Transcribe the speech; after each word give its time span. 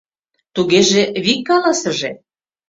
Тугеже 0.55 1.01
вик 1.25 1.39
каласыже! 1.47 2.11